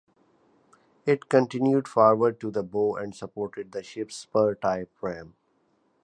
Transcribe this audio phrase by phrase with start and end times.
[1.05, 5.35] It continued forward to the bow and supported the ship's spur-type ram.